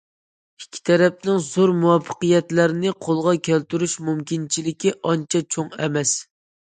ئىككى 0.61 0.79
تەرەپنىڭ 0.89 1.41
زور 1.47 1.73
مۇۋەپپەقىيەتلەرنى 1.81 2.93
قولغا 3.07 3.33
كەلتۈرۈش 3.49 3.93
مۇمكىنچىلىكى 4.07 4.95
ئانچە 5.11 5.43
چوڭ 5.57 5.69
ئەمەس. 5.85 6.15